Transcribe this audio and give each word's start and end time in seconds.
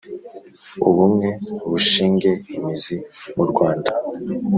Ubumwe 0.89 1.29
bushinge 1.69 2.31
imizi 2.55 2.97
mu 3.35 3.43
Rwanda. 3.51 3.91